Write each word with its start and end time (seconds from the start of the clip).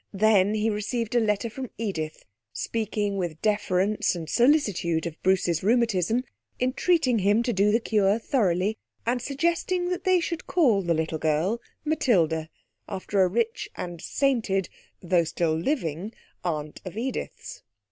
Then 0.13 0.55
he 0.55 0.71
received 0.71 1.13
a 1.13 1.19
letter 1.19 1.47
from 1.47 1.69
Edith, 1.77 2.25
speaking 2.51 3.17
with 3.17 3.39
deference 3.43 4.15
and 4.15 4.27
solicitude 4.27 5.05
of 5.05 5.21
Bruce's 5.21 5.61
rheumatism, 5.61 6.23
entreating 6.59 7.19
him 7.19 7.43
to 7.43 7.53
do 7.53 7.71
the 7.71 7.79
cure 7.79 8.17
thoroughly, 8.17 8.79
and 9.05 9.21
suggesting 9.21 9.89
that 9.89 10.03
they 10.03 10.19
should 10.19 10.47
call 10.47 10.81
the 10.81 10.95
little 10.95 11.19
girl 11.19 11.61
Matilda, 11.85 12.49
after 12.89 13.21
a 13.21 13.27
rich 13.27 13.69
and 13.77 14.01
sainted 14.01 14.69
though 15.03 15.23
still 15.23 15.53
living 15.55 16.13
aunt 16.43 16.81
of 16.83 16.97
Edith's. 16.97 17.61